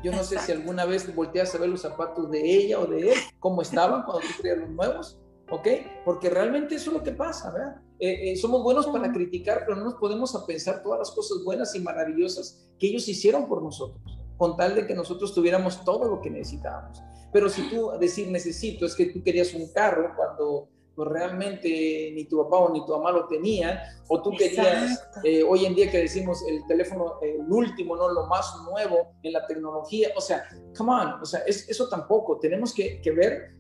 [0.03, 3.11] Yo no sé si alguna vez volteas a ver los zapatos de ella o de
[3.11, 5.19] él, cómo estaban cuando tú traías los nuevos,
[5.51, 5.67] ¿ok?
[6.03, 7.75] Porque realmente eso es lo que pasa, ¿verdad?
[7.99, 11.43] Eh, eh, somos buenos para criticar, pero no nos podemos a pensar todas las cosas
[11.45, 14.01] buenas y maravillosas que ellos hicieron por nosotros,
[14.37, 17.03] con tal de que nosotros tuviéramos todo lo que necesitábamos.
[17.31, 22.25] Pero si tú decir necesito, es que tú querías un carro cuando pues, realmente ni
[22.25, 25.89] tu papá o ni tu mamá lo tenían, o tú querías, eh, hoy en día
[25.89, 28.09] que decimos el teléfono, el último, ¿no?
[28.09, 30.43] Lo más nuevo en la tecnología, o sea,
[30.77, 33.53] come on, o sea, es, eso tampoco, tenemos que, que ver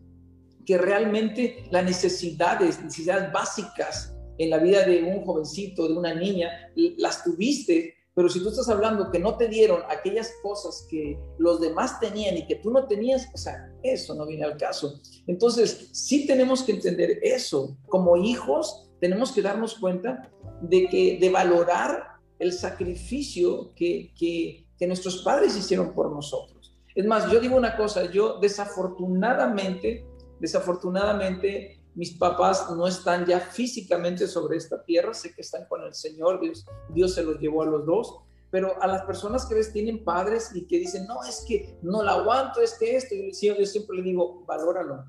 [0.65, 6.71] que realmente las necesidades, necesidades básicas en la vida de un jovencito, de una niña,
[6.97, 11.59] las tuviste pero si tú estás hablando que no te dieron aquellas cosas que los
[11.59, 14.99] demás tenían y que tú no tenías, o sea, eso no viene al caso.
[15.25, 17.75] Entonces, sí tenemos que entender eso.
[17.87, 20.29] Como hijos, tenemos que darnos cuenta
[20.61, 22.03] de que de valorar
[22.37, 26.77] el sacrificio que, que, que nuestros padres hicieron por nosotros.
[26.93, 30.05] Es más, yo digo una cosa, yo desafortunadamente,
[30.39, 35.93] desafortunadamente, mis papás no están ya físicamente sobre esta tierra, sé que están con el
[35.93, 39.73] Señor, Dios, Dios se los llevó a los dos, pero a las personas que ves
[39.73, 43.55] tienen padres y que dicen, no, es que no la aguanto, es que esto, yo,
[43.57, 45.05] yo siempre le digo, valóralo,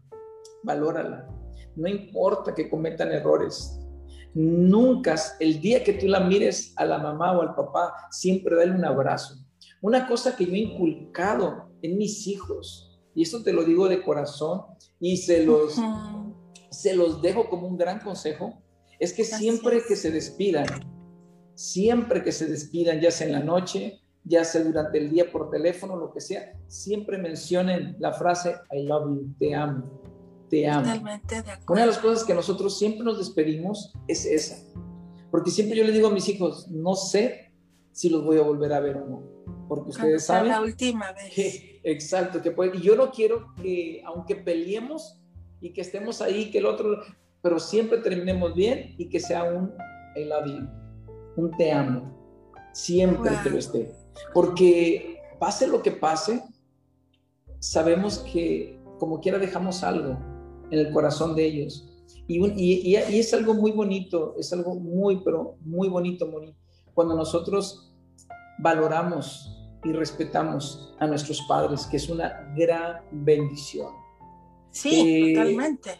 [0.63, 1.29] valórala.
[1.77, 3.79] No importa que cometan errores,
[4.35, 8.73] Nunca, el día que tú la mires a la mamá o al papá, siempre dale
[8.73, 9.37] un abrazo.
[9.81, 14.03] Una cosa que yo he inculcado en mis hijos, y esto te lo digo de
[14.03, 14.63] corazón
[14.99, 15.77] y se los,
[16.81, 18.63] se los dejo como un gran consejo,
[18.99, 20.67] es que siempre que se despidan,
[21.55, 25.51] siempre que se despidan, ya sea en la noche, ya sea durante el día por
[25.51, 30.05] teléfono, lo que sea, siempre mencionen la frase I love you, te amo
[30.49, 30.93] te amo.
[31.69, 34.57] Una de las cosas que nosotros siempre nos despedimos es esa.
[35.31, 37.53] Porque siempre yo le digo a mis hijos, no sé
[37.93, 39.23] si los voy a volver a ver o no.
[39.69, 40.51] Porque ustedes saben.
[40.51, 41.33] la última vez.
[41.83, 45.21] exacto, que puede, y yo no quiero que, aunque peleemos
[45.61, 47.01] y que estemos ahí, que el otro,
[47.43, 49.73] pero siempre terminemos bien y que sea un
[50.17, 50.69] I love you,
[51.37, 52.13] un te amo.
[52.73, 53.95] Siempre que lo esté.
[54.33, 56.43] Porque pase lo que pase,
[57.61, 60.19] sabemos que como quiera dejamos algo
[60.71, 61.89] en el corazón de ellos.
[62.27, 66.55] Y, y, y, es algo muy bonito, es algo muy, pero muy bonito, Moni,
[66.95, 67.93] cuando nosotros
[68.59, 69.51] valoramos
[69.85, 74.04] y respetamos a nuestros padres, que es una gran bendición.
[74.75, 75.91] Sí, eh, totalmente.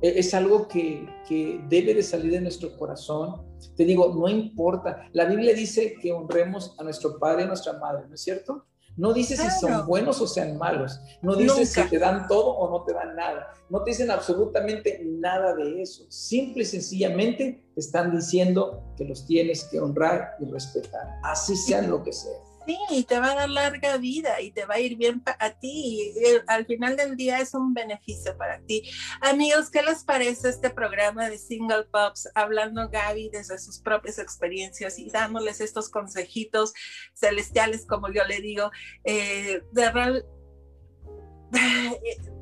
[0.00, 3.42] E, es algo que, que debe de salir de nuestro corazón.
[3.76, 5.08] Te digo, no importa.
[5.12, 8.66] La Biblia dice que honremos a nuestro padre y a nuestra madre, ¿no es cierto?
[8.96, 10.98] No dice si son buenos o sean malos.
[11.20, 13.48] No dice si te dan todo o no te dan nada.
[13.68, 16.06] No te dicen absolutamente nada de eso.
[16.08, 21.06] Simple y sencillamente te están diciendo que los tienes que honrar y respetar.
[21.22, 22.38] Así sean lo que sea.
[22.66, 25.50] Sí, y te va a dar larga vida y te va a ir bien a
[25.50, 26.12] ti.
[26.16, 28.82] Y al final del día es un beneficio para ti.
[29.20, 32.28] Amigos, ¿qué les parece este programa de Single Pops?
[32.34, 36.72] Hablando Gaby desde sus propias experiencias y dándoles estos consejitos
[37.14, 38.70] celestiales, como yo le digo,
[39.04, 40.26] eh, de real,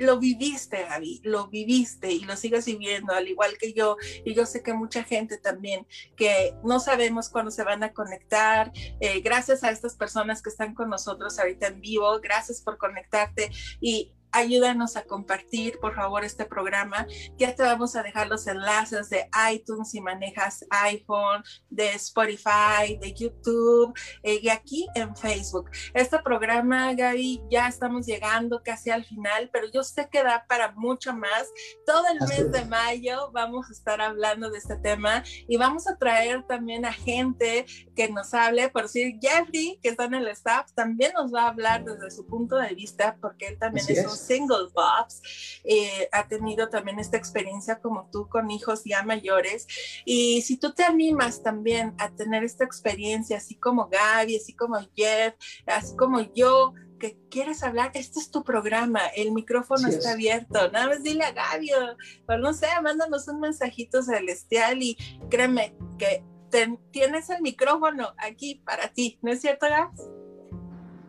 [0.00, 3.96] lo viviste, Gaby, lo viviste y lo sigues viviendo, al igual que yo.
[4.24, 5.86] Y yo sé que mucha gente también
[6.16, 8.72] que no sabemos cuándo se van a conectar.
[9.00, 13.50] Eh, gracias a estas personas que están con nosotros ahorita en vivo, gracias por conectarte
[13.80, 17.06] y ayúdanos a compartir, por favor, este programa.
[17.36, 23.12] Ya te vamos a dejar los enlaces de iTunes si manejas iPhone, de Spotify, de
[23.14, 25.70] YouTube eh, y aquí en Facebook.
[25.94, 30.72] Este programa, Gaby, ya estamos llegando casi al final, pero yo sé que da para
[30.72, 31.48] mucho más.
[31.86, 35.96] Todo el mes de mayo vamos a estar hablando de este tema y vamos a
[35.96, 40.72] traer también a gente que nos hable, por decir Jeffrey, que está en el staff,
[40.74, 44.16] también nos va a hablar desde su punto de vista, porque él también es un
[44.26, 45.22] single pops,
[45.64, 49.66] eh, ha tenido también esta experiencia como tú con hijos ya mayores.
[50.04, 54.78] Y si tú te animas también a tener esta experiencia, así como Gaby, así como
[54.94, 55.34] Jeff,
[55.66, 60.86] así como yo, que quieres hablar, este es tu programa, el micrófono está abierto, nada
[60.86, 61.70] más dile a Gaby,
[62.28, 64.96] o, no sé, mándanos un mensajito celestial y
[65.30, 66.22] créeme que
[66.92, 69.96] tienes el micrófono aquí para ti, ¿no es cierto, Gaby?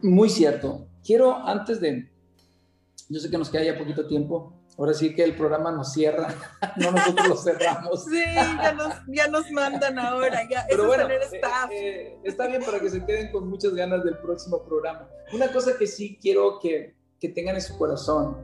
[0.01, 0.87] Muy cierto.
[1.03, 2.10] Quiero, antes de,
[3.09, 4.57] yo sé que nos queda ya poquito tiempo.
[4.77, 6.33] Ahora sí que el programa nos cierra,
[6.77, 8.05] no nosotros lo cerramos.
[8.05, 8.23] Sí,
[9.07, 10.65] ya nos, mandan ahora, ya.
[10.69, 11.19] Pero bueno, eh,
[11.71, 15.09] eh, está bien para que se queden con muchas ganas del próximo programa.
[15.33, 18.37] Una cosa que sí quiero que, que tengan en su corazón,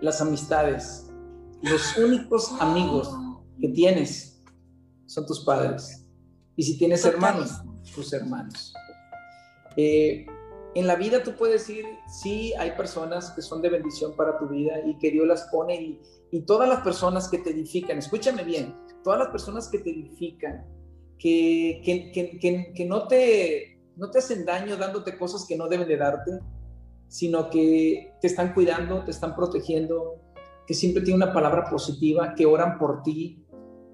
[0.00, 1.06] las amistades.
[1.62, 3.14] Los únicos amigos
[3.60, 4.42] que tienes
[5.06, 6.06] son tus padres.
[6.56, 7.60] Y si tienes hermanos,
[7.94, 8.72] tus hermanos.
[9.76, 10.26] Eh,
[10.74, 14.48] en la vida tú puedes decir, sí, hay personas que son de bendición para tu
[14.48, 16.00] vida y que Dios las pone y,
[16.46, 20.64] todas las personas que te edifican, escúchame bien, todas las personas que te edifican,
[21.18, 25.96] que, que, que, no, te, no te hacen daño dándote cosas que no deben de
[25.96, 26.38] darte,
[27.08, 30.20] sino que te están cuidando, te están protegiendo,
[30.68, 33.44] que siempre tienen una palabra positiva, que oran por ti,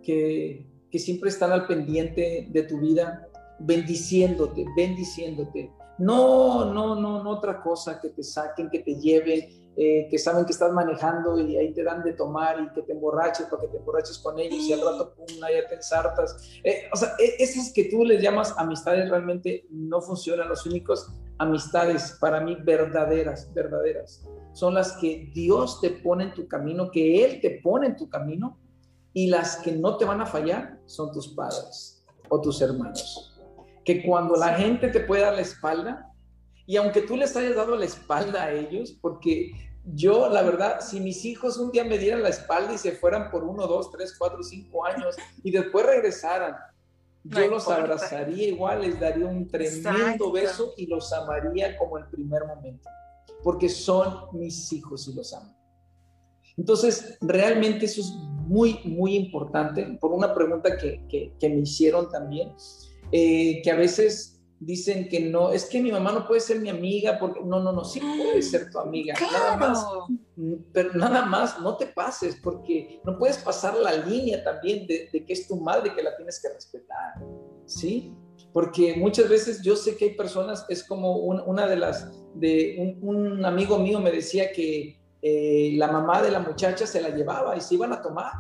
[0.03, 3.29] que, que siempre están al pendiente de tu vida,
[3.61, 10.09] bendiciéndote, bendiciéndote no, no, no, no otra cosa que te saquen, que te lleven, eh,
[10.11, 13.47] que saben que estás manejando y ahí te dan de tomar y que te emborraches
[13.47, 16.61] para que te emborraches con ellos y al rato, pum, ya te ensartas.
[16.65, 20.49] Eh, o sea, e, esas que tú les llamas amistades realmente no funcionan.
[20.49, 26.49] Los únicos amistades para mí verdaderas, verdaderas, son las que Dios te pone en tu
[26.49, 28.59] camino, que Él te pone en tu camino
[29.13, 33.36] y las que no te van a fallar son tus padres o tus hermanos
[33.87, 36.13] que cuando la gente te puede dar la espalda,
[36.67, 39.53] y aunque tú les hayas dado la espalda a ellos, porque
[39.85, 43.31] yo, la verdad, si mis hijos un día me dieran la espalda y se fueran
[43.31, 45.15] por uno, dos, tres, cuatro, cinco años
[45.45, 46.57] y después regresaran,
[47.23, 52.45] yo los abrazaría igual, les daría un tremendo beso y los amaría como el primer
[52.45, 52.89] momento,
[53.43, 55.57] porque son mis hijos y los amo.
[56.57, 58.13] Entonces, realmente eso es
[58.47, 62.55] muy, muy importante por una pregunta que, que, me hicieron también,
[63.13, 66.71] eh, que a veces dicen que no, es que mi mamá no puede ser mi
[66.71, 69.87] amiga, porque no, no, no, sí puede ser tu amiga, nada más,
[70.73, 75.25] pero nada más, no te pases, porque no puedes pasar la línea también de, de
[75.25, 77.15] que es tu madre que la tienes que respetar,
[77.67, 78.15] ¿sí?
[78.57, 83.45] porque muchas veces yo sé que hay personas, es como una de las, de un,
[83.45, 87.61] amigo mío me decía que eh, la mamá de la muchacha se la llevaba y
[87.61, 88.33] se iban a tomar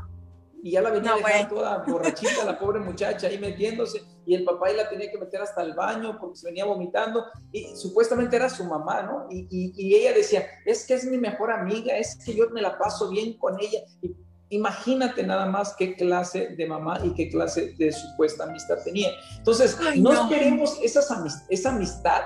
[0.62, 4.44] y ya la venía a dejar toda borrachita la pobre muchacha ahí metiéndose y el
[4.44, 8.36] papá ahí la tenía que meter hasta el baño porque se venía vomitando y supuestamente
[8.36, 9.26] era su mamá, ¿no?
[9.30, 12.76] Y, y, ella decía, es que es mi mejor amiga, es que yo me la
[12.76, 14.14] paso bien con ella y
[14.48, 19.10] Imagínate nada más qué clase de mamá y qué clase de supuesta amistad tenía.
[19.38, 22.22] Entonces, no, esperemos esa amistad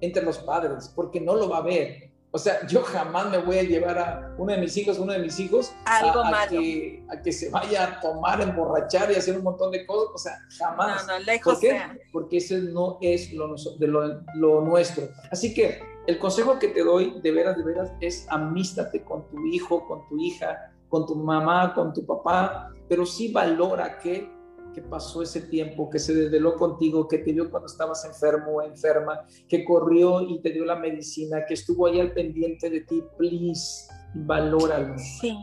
[0.00, 2.13] entre los padres, porque no lo va a ver.
[2.34, 5.20] O sea, yo jamás me voy a llevar a uno de mis hijos, uno de
[5.20, 9.44] mis hijos, Algo a, que, a, que, se vaya a tomar, emborrachar y hacer un
[9.44, 10.10] montón de cosas.
[10.12, 11.06] O sea, jamás.
[11.06, 11.80] No, no, lejos ¿Por qué?
[12.10, 15.10] Porque ese no es lo, de lo, lo, nuestro.
[15.30, 19.46] Así que el consejo que te doy, de veras, de veras, es amístate con tu
[19.46, 24.28] hijo, con tu hija, con tu mamá, con tu papá, pero sí valora que,
[24.74, 28.62] que pasó ese tiempo, que se desveló contigo, que te vio cuando estabas enfermo o
[28.62, 33.02] enferma, que corrió y te dio la medicina, que estuvo ahí al pendiente de ti,
[33.16, 34.96] please, valóralo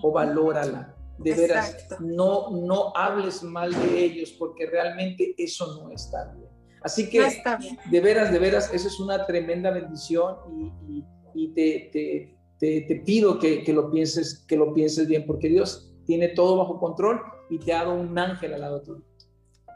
[0.03, 0.95] o valórala.
[1.17, 6.49] De veras, no, no hables mal de ellos porque realmente eso no está bien.
[6.83, 7.21] Así que,
[7.91, 10.35] de veras, de veras, eso es una tremenda bendición
[10.87, 11.05] y,
[11.35, 16.57] y te, te, pido que, lo pienses, que lo pienses bien, porque Dios tiene todo
[16.57, 19.03] bajo control y te ha dado un ángel al lado tuyo.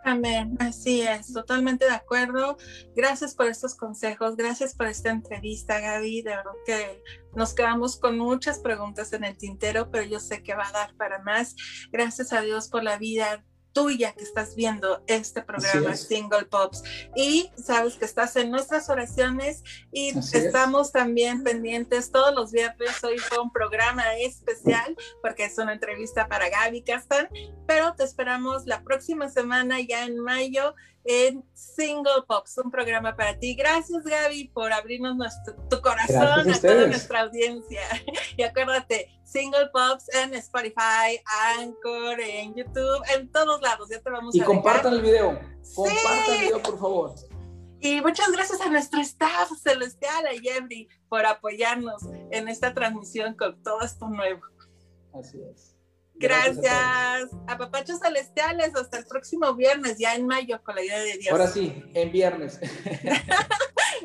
[0.07, 2.57] Amén, así es, totalmente de acuerdo.
[2.95, 6.21] Gracias por estos consejos, gracias por esta entrevista, Gaby.
[6.21, 7.01] De verdad que
[7.33, 10.95] nos quedamos con muchas preguntas en el tintero, pero yo sé que va a dar
[10.95, 11.55] para más.
[11.91, 13.43] Gracias a Dios por la vida
[13.75, 16.81] tuya que estás viendo este programa Single Pops
[17.13, 23.03] y sabes que estás en nuestras oraciones y estamos también pendientes todos los viernes.
[23.03, 27.27] Hoy fue un programa especial porque es una entrevista para Gaby Castan,
[27.67, 30.73] pero te esperamos la próxima semana ya en mayo
[31.05, 33.55] en Single Pops, un programa para ti.
[33.55, 37.81] Gracias Gaby por abrirnos nuestro, tu corazón a, toda nuestra audiencia.
[38.37, 41.21] Y acuérdate, Single Pops en Spotify,
[41.57, 43.87] Anchor, en YouTube, en todos lados.
[43.89, 45.39] Ya te vamos y compartan el video.
[45.73, 47.15] Compartan el video, por favor.
[47.79, 52.01] Y muchas gracias a nuestro staff celestial, a Jeffrey, por apoyarnos
[52.31, 54.41] en esta transmisión con todo esto nuevo.
[55.13, 55.74] Así es.
[56.15, 57.29] Gracias.
[57.47, 58.75] A, papachos celestiales.
[58.75, 61.31] Hasta el próximo viernes, ya en mayo, con la ayuda de Dios.
[61.31, 62.59] Ahora sí, en viernes.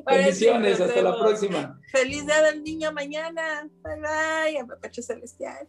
[0.06, 0.80] Bendiciones.
[0.80, 1.80] hasta la próxima.
[1.92, 3.68] Feliz día del niño mañana.
[3.82, 4.58] Bye bye.
[4.61, 5.68] A papachos celestiales.